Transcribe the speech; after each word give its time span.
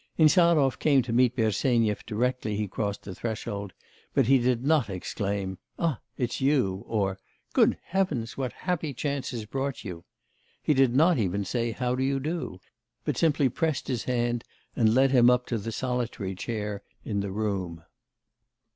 Insarov 0.17 0.79
came 0.79 1.03
to 1.03 1.13
meet 1.13 1.35
Bersenyev 1.35 2.03
directly 2.07 2.55
he 2.57 2.67
crossed 2.67 3.03
the 3.03 3.13
threshold, 3.13 3.71
but 4.15 4.25
he 4.25 4.39
did 4.39 4.65
not 4.65 4.89
exclaim, 4.89 5.59
'Ah, 5.77 5.99
it's 6.17 6.41
you!' 6.41 6.83
or 6.87 7.19
'Good 7.53 7.77
Heavens, 7.83 8.35
what 8.35 8.51
happy 8.51 8.95
chance 8.95 9.29
has 9.29 9.45
brought 9.45 9.83
you?' 9.83 10.03
He 10.63 10.73
did 10.73 10.95
not 10.95 11.19
even 11.19 11.45
say, 11.45 11.71
'How 11.71 11.93
do 11.93 12.01
you 12.01 12.19
do?' 12.19 12.59
but 13.05 13.15
simply 13.15 13.47
pressed 13.47 13.87
his 13.87 14.05
hand 14.05 14.43
and 14.75 14.95
led 14.95 15.11
him 15.11 15.29
up 15.29 15.45
to 15.45 15.59
the 15.59 15.71
solitary 15.71 16.33
chair 16.33 16.81
in 17.05 17.19
the 17.19 17.31
room. 17.31 17.83